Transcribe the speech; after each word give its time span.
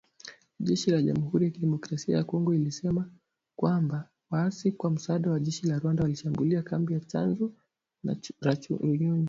Jeshi 0.67 0.87
la 0.93 1.01
Jamhuri 1.05 1.45
ya 1.45 1.51
kidemokrasia 1.51 2.17
ya 2.17 2.23
Kongo 2.23 2.53
lilisema 2.53 3.09
kwamba 3.55 4.09
waasi 4.31 4.71
kwa 4.71 4.91
msaada 4.91 5.31
wa 5.31 5.39
jeshi 5.39 5.67
la 5.67 5.79
Rwanda, 5.79 6.03
walishambulia 6.03 6.63
kambi 6.63 6.93
za 6.93 6.99
Tchanzu 6.99 7.53
na 8.03 8.17
Runyonyi. 8.69 9.19